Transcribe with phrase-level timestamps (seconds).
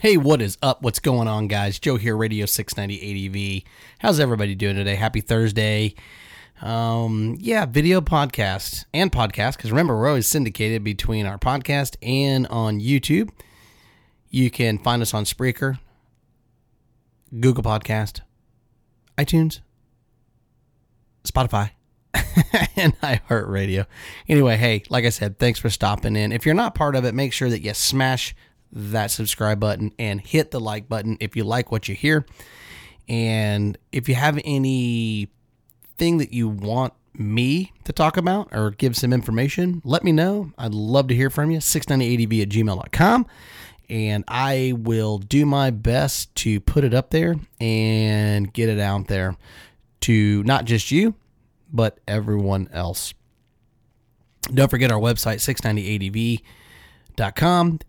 [0.00, 0.80] Hey, what is up?
[0.82, 1.80] What's going on, guys?
[1.80, 3.72] Joe here, Radio 690 ADV.
[3.98, 4.94] How's everybody doing today?
[4.94, 5.96] Happy Thursday.
[6.62, 12.46] Um, yeah, video podcast and podcast, because remember, we're always syndicated between our podcast and
[12.46, 13.30] on YouTube.
[14.30, 15.80] You can find us on Spreaker,
[17.40, 18.20] Google Podcast,
[19.18, 19.58] iTunes,
[21.24, 21.72] Spotify,
[22.76, 23.84] and iHeartRadio.
[24.28, 26.30] Anyway, hey, like I said, thanks for stopping in.
[26.30, 28.36] If you're not part of it, make sure that you smash
[28.72, 32.26] that subscribe button and hit the like button if you like what you hear.
[33.08, 35.28] And if you have any
[35.96, 40.52] thing that you want me to talk about or give some information, let me know.
[40.58, 41.58] I'd love to hear from you.
[41.58, 43.26] 690adv at gmail.com.
[43.90, 49.08] And I will do my best to put it up there and get it out
[49.08, 49.36] there
[50.02, 51.14] to not just you,
[51.72, 53.14] but everyone else.
[54.42, 56.44] Don't forget our website, 690adv.com.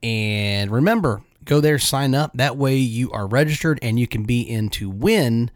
[0.04, 2.32] And remember, go there, sign up.
[2.36, 5.52] That way you are registered and you can be in to win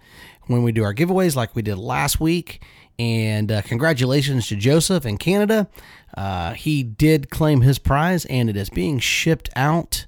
[0.48, 2.64] when we do our giveaways like we did last week.
[3.00, 5.68] And uh, congratulations to Joseph in Canada.
[6.16, 10.06] Uh, he did claim his prize and it is being shipped out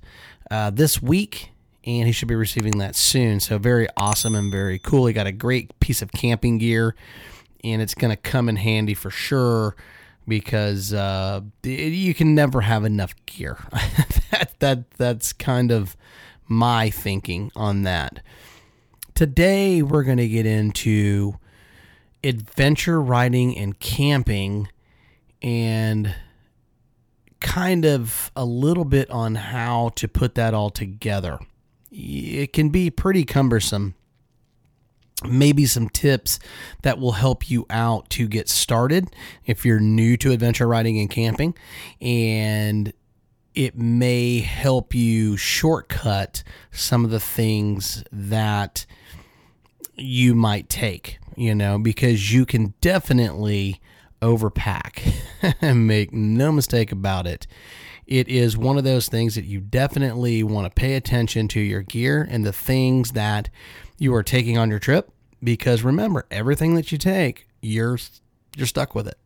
[0.52, 1.52] uh, this week.
[1.84, 3.40] And he should be receiving that soon.
[3.40, 5.06] So, very awesome and very cool.
[5.06, 6.96] He got a great piece of camping gear
[7.64, 9.76] and it's going to come in handy for sure
[10.28, 13.58] because uh, you can never have enough gear.
[14.32, 15.96] that, that that's kind of
[16.48, 18.22] my thinking on that.
[19.14, 21.38] Today we're going to get into
[22.24, 24.68] adventure riding and camping
[25.42, 26.16] and
[27.40, 31.40] kind of a little bit on how to put that all together.
[31.92, 33.96] It can be pretty cumbersome
[35.26, 36.40] maybe some tips
[36.82, 39.10] that will help you out to get started
[39.46, 41.56] if you're new to adventure riding and camping.
[42.02, 42.94] And
[43.54, 48.86] it may help you shortcut some of the things that
[49.98, 53.80] you might take you know because you can definitely
[54.22, 55.14] overpack.
[55.62, 57.46] And make no mistake about it.
[58.08, 61.82] It is one of those things that you definitely want to pay attention to your
[61.82, 63.50] gear and the things that
[63.98, 65.12] you are taking on your trip
[65.46, 67.98] because remember everything that you take you're
[68.58, 69.18] you're stuck with it.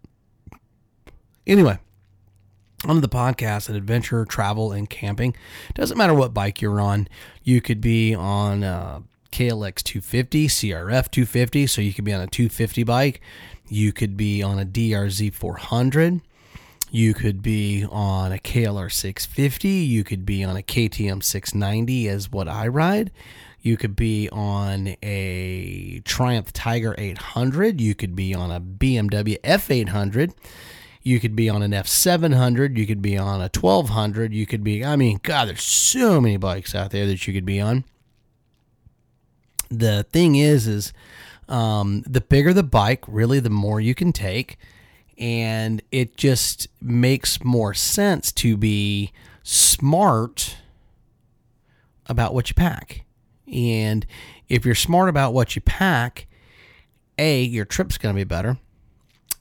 [1.48, 1.80] Anyway
[2.86, 5.36] on the podcast and adventure travel and camping.
[5.74, 7.10] Doesn't matter what bike you're on.
[7.44, 12.22] You could be on uh, a klx 250 crf 250 so you could be on
[12.22, 13.22] a 250 bike.
[13.68, 16.22] You could be on a drz 400
[16.92, 19.68] you could be on a KLR 650.
[19.68, 23.12] You could be on a KTM 690, as what I ride.
[23.62, 27.82] You could be on a Triumph Tiger 800.
[27.82, 30.34] You could be on a BMW F800.
[31.04, 32.78] You could be on an F700.
[32.78, 34.34] You could be on a 1200.
[34.34, 37.46] You could be, I mean, God, there's so many bikes out there that you could
[37.46, 37.84] be on.
[39.70, 40.94] The thing is, is
[41.48, 44.58] um, the bigger the bike, really, the more you can take
[45.20, 49.12] and it just makes more sense to be
[49.44, 50.58] smart
[52.08, 53.04] about what you pack.
[53.52, 54.06] And
[54.48, 56.28] if you're smart about what you pack,
[57.18, 58.58] A, your trip's going to be better.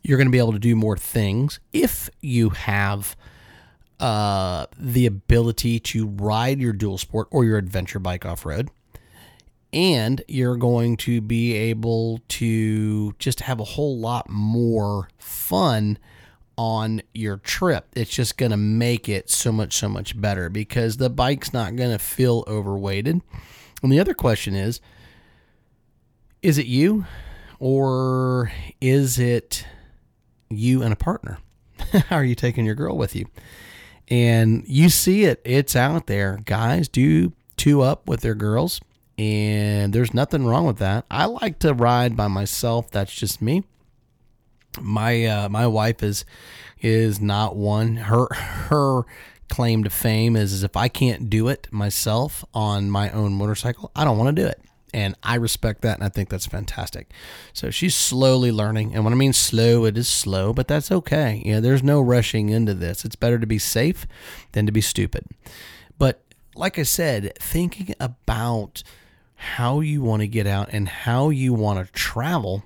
[0.02, 3.16] You're going to be able to do more things if you have
[4.00, 8.70] uh, the ability to ride your dual sport or your adventure bike off road
[9.72, 15.98] and you're going to be able to just have a whole lot more fun
[16.56, 17.86] on your trip.
[17.94, 21.76] It's just going to make it so much, so much better because the bike's not
[21.76, 23.20] going to feel overweighted.
[23.82, 24.80] And the other question is
[26.40, 27.04] is it you
[27.58, 29.66] or is it
[30.48, 31.38] you and a partner?
[32.10, 33.26] Are you taking your girl with you?
[34.08, 36.40] And you see it, it's out there.
[36.44, 38.80] Guys do two up with their girls
[39.18, 41.04] and there's nothing wrong with that.
[41.10, 42.90] I like to ride by myself.
[42.90, 43.64] That's just me.
[44.80, 46.24] My uh, my wife is
[46.80, 47.96] is not one.
[47.96, 49.02] Her her
[49.48, 53.90] claim to fame is, is if I can't do it myself on my own motorcycle,
[53.96, 54.60] I don't want to do it.
[54.94, 57.10] And I respect that and I think that's fantastic.
[57.52, 58.94] So she's slowly learning.
[58.94, 61.42] And when I mean slow, it is slow, but that's okay.
[61.44, 63.04] You know, there's no rushing into this.
[63.04, 64.06] It's better to be safe
[64.52, 65.26] than to be stupid.
[65.98, 66.22] But
[66.54, 68.82] like I said, thinking about
[69.40, 72.64] how you want to get out and how you want to travel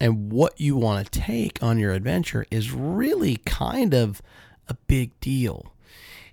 [0.00, 4.22] and what you want to take on your adventure is really kind of
[4.68, 5.74] a big deal.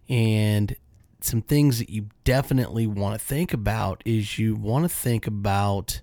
[0.07, 0.75] And
[1.21, 6.01] some things that you definitely want to think about is you want to think about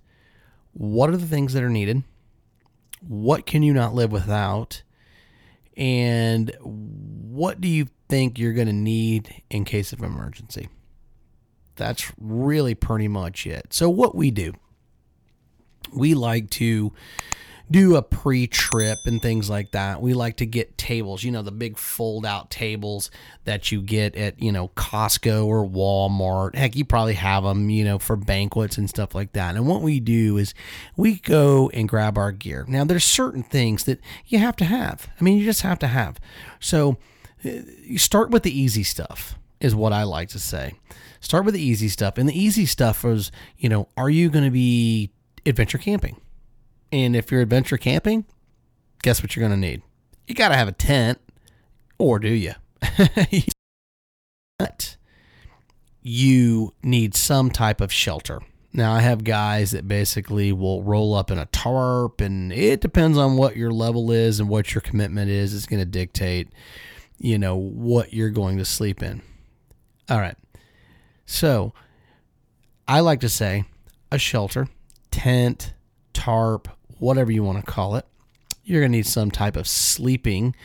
[0.73, 2.03] what are the things that are needed?
[3.07, 4.83] What can you not live without?
[5.77, 10.69] And what do you think you're going to need in case of emergency?
[11.79, 13.73] That's really pretty much it.
[13.73, 14.53] So, what we do,
[15.93, 16.93] we like to
[17.71, 20.01] do a pre trip and things like that.
[20.01, 23.11] We like to get tables, you know, the big fold out tables
[23.45, 26.55] that you get at, you know, Costco or Walmart.
[26.55, 29.57] Heck, you probably have them, you know, for banquets and stuff like that.
[29.57, 30.55] And what we do is
[30.97, 32.65] we go and grab our gear.
[32.69, 35.09] Now, there's certain things that you have to have.
[35.21, 36.19] I mean, you just have to have.
[36.61, 36.97] So,
[37.45, 37.51] uh,
[37.83, 40.75] you start with the easy stuff, is what I like to say.
[41.21, 42.19] Start with the easy stuff.
[42.19, 45.11] And the easy stuff is, you know, are you going to be
[45.45, 46.21] adventure camping?
[46.93, 48.25] And if you're adventure camping,
[49.03, 49.83] guess what you're going to need?
[50.27, 51.19] You got to have a tent,
[51.99, 52.53] or do you?
[54.59, 54.97] but
[56.03, 58.41] you need some type of shelter.
[58.73, 63.17] Now, I have guys that basically will roll up in a tarp, and it depends
[63.17, 65.55] on what your level is and what your commitment is.
[65.55, 66.49] It's going to dictate,
[67.19, 69.23] you know, what you're going to sleep in.
[70.11, 70.37] All right.
[71.31, 71.75] So,
[72.89, 73.65] I like to say
[74.11, 74.67] a shelter,
[75.11, 75.75] tent,
[76.15, 78.07] tarp, whatever you want to call it.
[78.65, 80.57] You're going to need some type of sleeping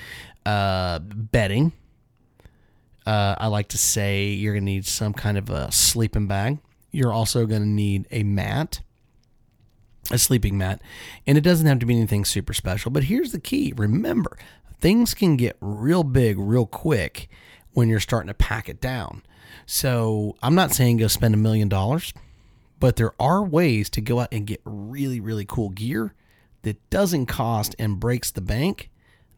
[0.45, 1.73] uh, bedding.
[3.05, 6.59] Uh, I like to say you're going to need some kind of a sleeping bag.
[6.91, 8.79] You're also going to need a mat,
[10.11, 10.81] a sleeping mat,
[11.27, 12.89] and it doesn't have to be anything super special.
[12.89, 14.37] But here's the key remember,
[14.79, 17.27] things can get real big real quick
[17.73, 19.23] when you're starting to pack it down.
[19.65, 22.13] So I'm not saying go spend a million dollars,
[22.79, 26.13] but there are ways to go out and get really, really cool gear
[26.63, 28.89] that doesn't cost and breaks the bank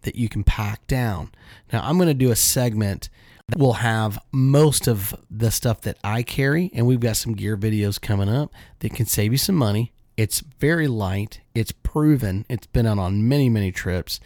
[0.02, 1.32] that you can pack down.
[1.74, 3.10] Now, I'm going to do a segment
[3.50, 7.58] that will have most of the stuff that I carry, and we've got some gear
[7.58, 9.92] videos coming up that can save you some money.
[10.18, 14.20] It's very light, it's proven, it's been out on many, many trips,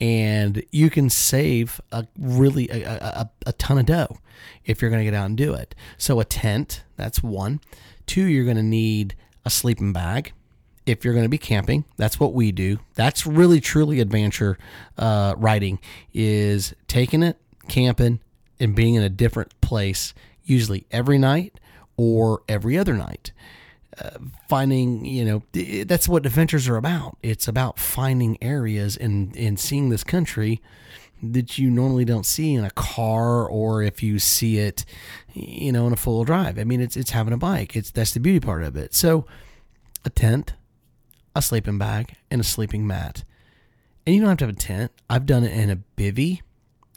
[0.00, 4.18] and you can save a really a, a, a ton of dough
[4.64, 5.74] if you're going to get out and do it.
[5.98, 7.60] So, a tent, that's one.
[8.06, 9.14] Two, you're going to need
[9.44, 10.32] a sleeping bag
[10.86, 14.58] if you're going to be camping that's what we do that's really truly adventure
[14.98, 15.78] uh, riding
[16.12, 17.36] is taking it
[17.68, 18.18] camping
[18.58, 21.60] and being in a different place usually every night
[21.96, 23.32] or every other night
[23.98, 24.10] uh,
[24.48, 25.42] finding you know
[25.84, 30.60] that's what adventures are about it's about finding areas and and seeing this country
[31.22, 34.84] that you normally don't see in a car or if you see it
[35.34, 38.14] you know in a full drive i mean it's it's having a bike it's that's
[38.14, 39.26] the beauty part of it so
[40.04, 40.54] a tent
[41.34, 43.24] a sleeping bag, and a sleeping mat.
[44.06, 44.92] And you don't have to have a tent.
[45.08, 46.40] I've done it in a bivy.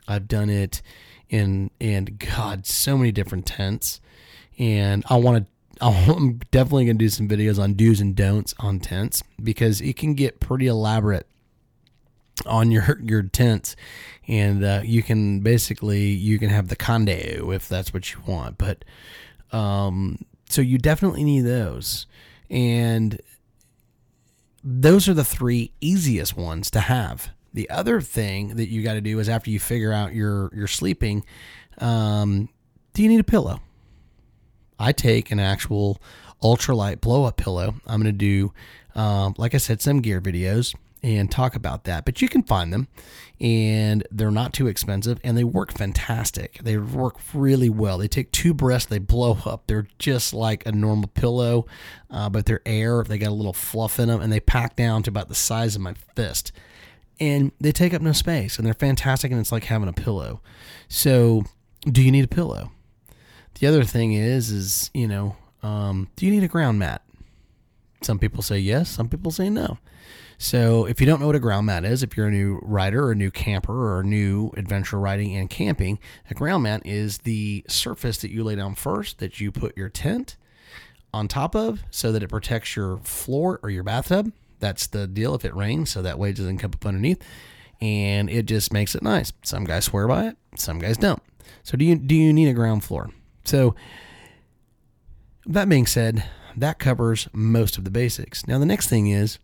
[0.07, 0.81] I've done it
[1.29, 4.01] in in God, so many different tents.
[4.57, 8.53] And I want to I'm definitely going to do some videos on do's and don'ts
[8.59, 11.27] on tents because it can get pretty elaborate
[12.45, 13.75] on your your tents
[14.27, 18.57] and uh, you can basically you can have the condo if that's what you want
[18.57, 18.83] but
[19.51, 20.17] um
[20.49, 22.07] so you definitely need those
[22.49, 23.19] and
[24.63, 27.31] those are the three easiest ones to have.
[27.53, 30.67] The other thing that you got to do is after you figure out your your
[30.67, 31.25] sleeping,
[31.79, 32.49] um,
[32.93, 33.59] do you need a pillow?
[34.83, 36.01] I take an actual
[36.41, 37.75] ultralight blow up pillow.
[37.87, 38.53] I'm going to do,
[38.99, 42.03] um, like I said, some gear videos and talk about that.
[42.03, 42.89] But you can find them,
[43.39, 46.59] and they're not too expensive, and they work fantastic.
[46.61, 47.97] They work really well.
[47.97, 49.67] They take two breaths, they blow up.
[49.67, 51.65] They're just like a normal pillow,
[52.11, 53.03] uh, but they're air.
[53.03, 55.75] They got a little fluff in them, and they pack down to about the size
[55.75, 56.51] of my fist.
[57.21, 60.41] And they take up no space, and they're fantastic, and it's like having a pillow.
[60.89, 61.43] So,
[61.85, 62.71] do you need a pillow?
[63.59, 67.01] The other thing is, is you know, um, do you need a ground mat?
[68.01, 69.77] Some people say yes, some people say no.
[70.37, 73.05] So, if you don't know what a ground mat is, if you're a new rider
[73.05, 77.19] or a new camper or a new adventure riding and camping, a ground mat is
[77.19, 80.35] the surface that you lay down first that you put your tent
[81.13, 84.33] on top of so that it protects your floor or your bathtub.
[84.59, 87.21] That's the deal if it rains, so that way it doesn't come up underneath.
[87.79, 89.31] And it just makes it nice.
[89.43, 91.21] Some guys swear by it, some guys don't.
[91.63, 93.11] So do you do you need a ground floor?
[93.43, 93.75] So
[95.45, 96.23] that being said,
[96.55, 98.47] that covers most of the basics.
[98.47, 99.39] Now the next thing is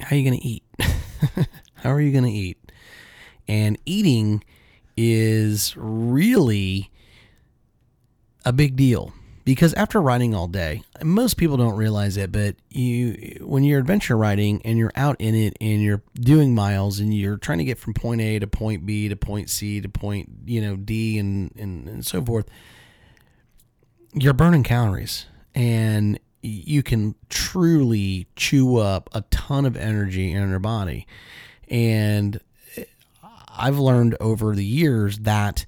[0.00, 0.62] how are you going to eat?
[1.74, 2.58] how are you going to eat?
[3.48, 4.44] And eating
[4.96, 6.90] is really
[8.44, 9.12] a big deal
[9.46, 14.16] because after riding all day, most people don't realize it, but you when you're adventure
[14.16, 17.78] riding and you're out in it and you're doing miles and you're trying to get
[17.78, 21.54] from point A to point B to point C to point, you know, D and
[21.56, 22.50] and, and so forth,
[24.14, 25.26] you're burning calories.
[25.54, 31.06] And you can truly chew up a ton of energy in your body.
[31.68, 32.40] And
[32.76, 32.82] eh,
[33.56, 35.66] I've learned over the years that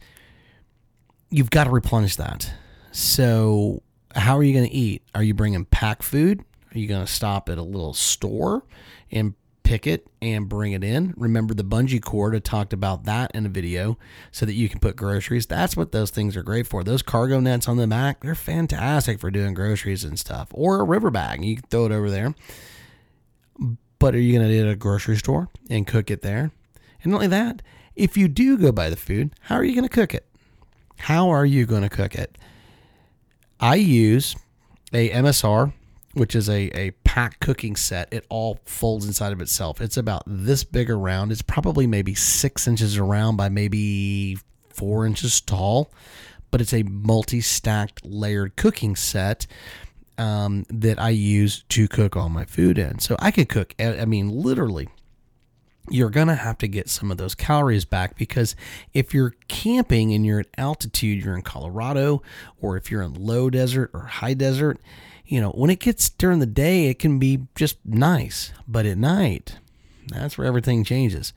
[1.30, 2.52] you've got to replenish that.
[2.90, 3.83] So,
[4.14, 5.02] how are you going to eat?
[5.14, 6.45] Are you bringing pack food?
[6.75, 8.64] Are you going to stop at a little store
[9.11, 11.14] and pick it and bring it in?
[11.16, 12.35] Remember the bungee cord?
[12.35, 13.99] I talked about that in a video
[14.33, 15.47] so that you can put groceries.
[15.47, 16.83] That's what those things are great for.
[16.83, 20.49] Those cargo nets on the back, they're fantastic for doing groceries and stuff.
[20.52, 22.35] Or a river bag, you can throw it over there.
[23.99, 26.50] But are you going to do it at a grocery store and cook it there?
[27.02, 27.62] And not only that,
[27.95, 30.26] if you do go buy the food, how are you going to cook it?
[30.99, 32.38] How are you going to cook it?
[33.61, 34.37] I use
[34.93, 35.73] a MSR,
[36.15, 38.12] which is a, a pack cooking set.
[38.12, 39.81] It all folds inside of itself.
[39.81, 41.33] It's about this big around.
[41.33, 44.38] It's probably maybe six inches around by maybe
[44.71, 45.91] four inches tall,
[46.50, 49.47] but it's a multi stacked layered cooking set.
[50.17, 52.99] Um, that I use to cook all my food in.
[52.99, 54.88] So I could cook, I mean, literally
[55.90, 58.57] you're going to have to get some of those calories back because
[58.95, 62.23] if you're camping and you're at altitude, you're in Colorado,
[62.61, 64.80] or if you're in low desert or high desert,
[65.26, 68.52] you know, when it gets during the day, it can be just nice.
[68.66, 69.57] But at night,
[70.09, 71.33] that's where everything changes.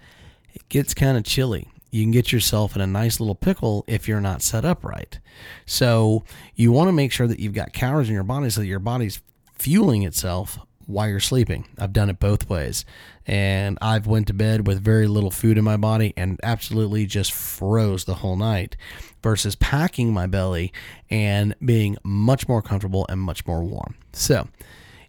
[0.53, 1.67] It gets kind of chilly.
[1.91, 5.19] You can get yourself in a nice little pickle if you're not set up right.
[5.65, 6.23] So
[6.55, 8.79] you want to make sure that you've got calories in your body so that your
[8.79, 9.21] body's
[9.59, 10.57] fueling itself
[10.87, 11.67] while you're sleeping.
[11.77, 12.85] I've done it both ways.
[13.25, 17.31] And I've went to bed with very little food in my body and absolutely just
[17.31, 18.75] froze the whole night
[19.23, 20.73] versus packing my belly
[21.09, 23.95] and being much more comfortable and much more warm.
[24.13, 24.47] So,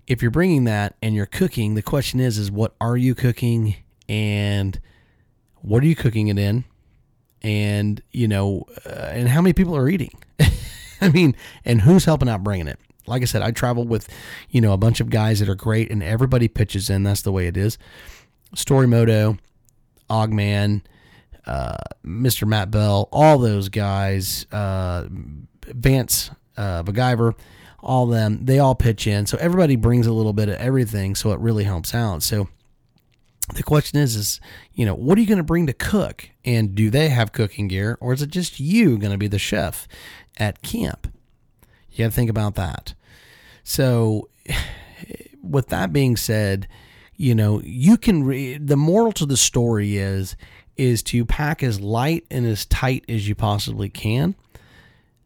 [0.06, 3.76] if you're bringing that and you're cooking, the question is is what are you cooking
[4.08, 4.78] and
[5.62, 6.64] what are you cooking it in?
[7.40, 10.12] And, you know, uh, and how many people are eating?
[11.00, 12.78] I mean, and who's helping out bringing it?
[13.06, 14.08] Like I said, I travel with,
[14.50, 17.02] you know, a bunch of guys that are great and everybody pitches in.
[17.02, 17.78] That's the way it is.
[18.54, 19.38] Storymoto,
[20.08, 20.82] Ogman,
[21.46, 22.46] uh, Mr.
[22.46, 25.06] Matt Bell, all those guys, uh,
[25.66, 27.34] Vance, uh, MacGyver,
[27.80, 29.26] all them, they all pitch in.
[29.26, 31.14] So everybody brings a little bit of everything.
[31.14, 32.22] So it really helps out.
[32.22, 32.48] So
[33.54, 34.40] the question is, is,
[34.74, 36.30] you know, what are you going to bring to cook?
[36.44, 39.38] And do they have cooking gear or is it just you going to be the
[39.38, 39.88] chef
[40.36, 41.08] at camp?
[41.92, 42.94] You got to think about that.
[43.64, 44.28] So,
[45.42, 46.68] with that being said,
[47.16, 50.36] you know, you can re- the moral to the story is
[50.76, 54.34] is to pack as light and as tight as you possibly can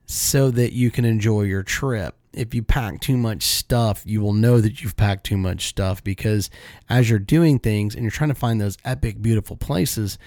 [0.07, 2.17] so that you can enjoy your trip.
[2.33, 6.03] If you pack too much stuff, you will know that you've packed too much stuff
[6.03, 6.51] because
[6.89, 10.19] as you're doing things and you're trying to find those epic, beautiful places,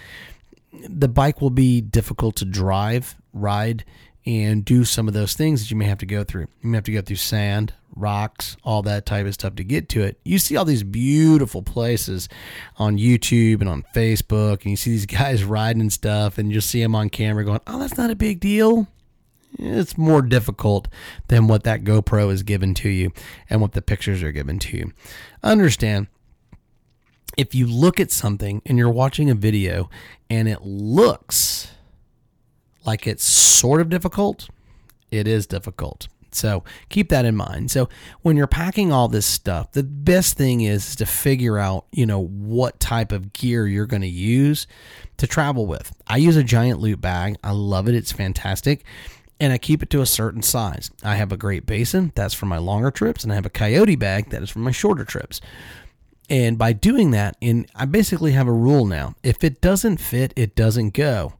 [0.72, 3.84] the bike will be difficult to drive, ride,
[4.26, 6.48] and do some of those things that you may have to go through.
[6.62, 9.90] You may have to go through sand, rocks, all that type of stuff to get
[9.90, 10.20] to it.
[10.24, 12.30] You see all these beautiful places
[12.78, 16.56] on YouTube and on Facebook, and you see these guys riding and stuff, and you
[16.56, 18.88] just see them on camera going, Oh, that's not a big deal.
[19.58, 20.88] It's more difficult
[21.28, 23.12] than what that GoPro is given to you
[23.50, 24.94] and what the pictures are given to you.
[25.42, 26.08] Understand
[27.38, 29.90] if you look at something and you're watching a video
[30.30, 31.72] and it looks
[32.89, 34.50] like it's sort of difficult,
[35.12, 36.08] it is difficult.
[36.31, 37.69] So keep that in mind.
[37.69, 37.88] So
[38.24, 42.24] when you're packing all this stuff, the best thing is to figure out, you know,
[42.24, 44.65] what type of gear you're going to use
[45.17, 45.91] to travel with.
[46.08, 47.36] I use a Giant Loop bag.
[47.43, 47.93] I love it.
[47.93, 48.84] It's fantastic.
[49.39, 50.89] And I keep it to a certain size.
[51.03, 53.96] I have a great basin, that's for my longer trips, and I have a coyote
[53.96, 55.41] bag that is for my shorter trips.
[56.27, 59.15] And by doing that, and I basically have a rule now.
[59.24, 61.34] If it doesn't fit, it doesn't go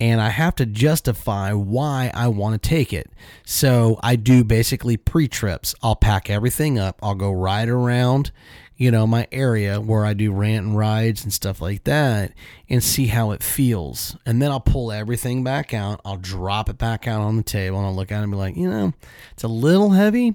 [0.00, 3.10] and I have to justify why I want to take it.
[3.44, 5.74] So I do basically pre trips.
[5.82, 8.32] I'll pack everything up, I'll go ride around,
[8.76, 12.32] you know, my area where I do rant and rides and stuff like that
[12.68, 14.16] and see how it feels.
[14.24, 17.76] And then I'll pull everything back out, I'll drop it back out on the table,
[17.76, 18.94] and I'll look at it and be like, you know,
[19.32, 20.34] it's a little heavy.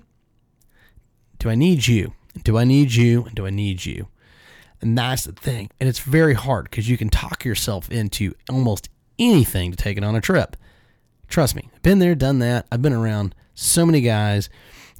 [1.39, 2.13] Do I need you?
[2.43, 3.27] Do I need you?
[3.33, 4.07] Do I need you?
[4.81, 5.71] And that's the thing.
[5.79, 10.03] And it's very hard because you can talk yourself into almost anything to take it
[10.03, 10.55] on a trip.
[11.27, 12.67] Trust me, I've been there, done that.
[12.71, 14.49] I've been around so many guys,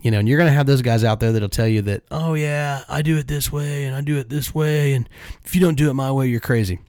[0.02, 2.04] you know, and you're going to have those guys out there that'll tell you that,
[2.10, 4.94] oh, yeah, I do it this way and I do it this way.
[4.94, 5.08] And
[5.44, 6.80] if you don't do it my way, you're crazy.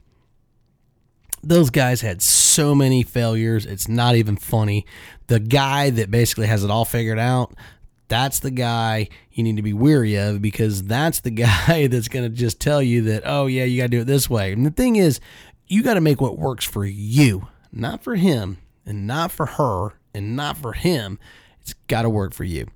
[1.43, 3.65] Those guys had so many failures.
[3.65, 4.85] It's not even funny.
[5.27, 7.53] The guy that basically has it all figured out,
[8.07, 12.25] that's the guy you need to be weary of because that's the guy that's going
[12.25, 14.51] to just tell you that, oh, yeah, you got to do it this way.
[14.53, 15.19] And the thing is,
[15.67, 19.93] you got to make what works for you, not for him, and not for her,
[20.13, 21.19] and not for him.
[21.61, 22.67] It's got to work for you.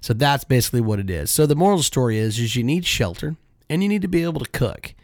[0.00, 1.30] So that's basically what it is.
[1.30, 3.36] So the moral story is, is you need shelter
[3.68, 4.94] and you need to be able to cook.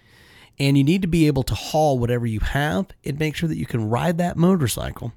[0.59, 3.59] And you need to be able to haul whatever you have and make sure that
[3.59, 5.13] you can ride that motorcycle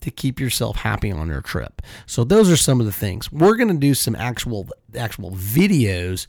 [0.00, 1.82] to keep yourself happy on your trip.
[2.06, 3.32] So those are some of the things.
[3.32, 6.26] We're going to do some actual actual videos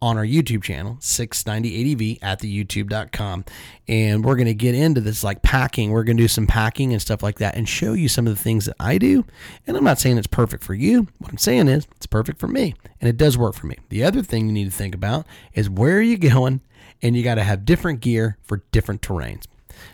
[0.00, 3.44] on our YouTube channel, 690ADV at the youtube.com.
[3.88, 5.90] And we're going to get into this like packing.
[5.90, 8.36] We're going to do some packing and stuff like that and show you some of
[8.36, 9.24] the things that I do.
[9.66, 11.08] And I'm not saying it's perfect for you.
[11.18, 13.76] What I'm saying is it's perfect for me and it does work for me.
[13.88, 16.60] The other thing you need to think about is where are you going?
[17.02, 19.44] And you got to have different gear for different terrains.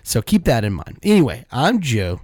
[0.03, 0.99] So keep that in mind.
[1.03, 2.21] Anyway, I'm Joe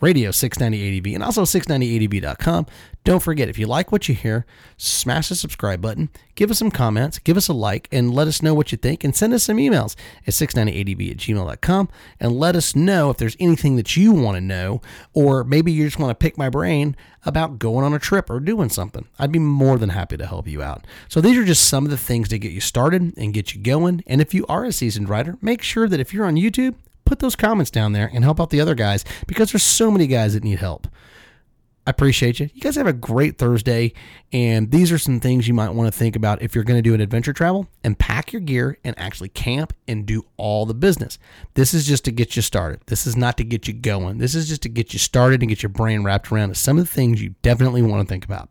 [0.00, 2.66] radio 690ADV and also 690ADV.com.
[3.04, 4.44] Don't forget, if you like what you hear,
[4.76, 8.42] smash the subscribe button, give us some comments, give us a like, and let us
[8.42, 11.88] know what you think, and send us some emails at 690ADV at gmail.com
[12.20, 14.82] and let us know if there's anything that you want to know,
[15.14, 18.40] or maybe you just want to pick my brain about going on a trip or
[18.40, 19.06] doing something.
[19.18, 20.86] I'd be more than happy to help you out.
[21.08, 23.62] So these are just some of the things to get you started and get you
[23.62, 24.04] going.
[24.06, 26.74] And if you are a seasoned writer, make sure that if you're on YouTube,
[27.08, 30.06] put those comments down there and help out the other guys because there's so many
[30.06, 30.86] guys that need help.
[31.86, 32.50] I appreciate you.
[32.52, 33.94] You guys have a great Thursday.
[34.30, 36.82] And these are some things you might want to think about if you're going to
[36.82, 40.74] do an adventure travel and pack your gear and actually camp and do all the
[40.74, 41.18] business.
[41.54, 42.82] This is just to get you started.
[42.88, 44.18] This is not to get you going.
[44.18, 46.86] This is just to get you started and get your brain wrapped around some of
[46.86, 48.50] the things you definitely want to think about.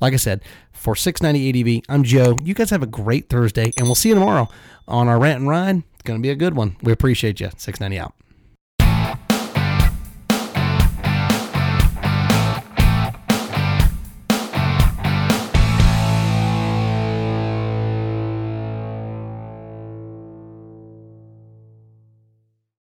[0.00, 2.36] Like I said, for 690 ADV, I'm Joe.
[2.42, 4.48] You guys have a great Thursday, and we'll see you tomorrow
[4.88, 5.84] on our rant and ride.
[6.04, 6.76] Going to be a good one.
[6.82, 7.50] We appreciate you.
[7.56, 8.14] 690 out.